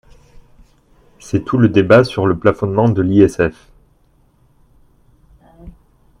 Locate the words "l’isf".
3.03-3.69